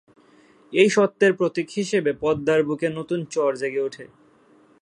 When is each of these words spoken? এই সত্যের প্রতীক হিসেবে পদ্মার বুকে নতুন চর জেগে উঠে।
এই 0.73 0.89
সত্যের 0.89 1.31
প্রতীক 1.33 1.67
হিসেবে 1.71 2.11
পদ্মার 2.21 2.61
বুকে 2.63 2.87
নতুন 2.89 3.19
চর 3.25 3.51
জেগে 3.55 3.81
উঠে। 3.81 4.05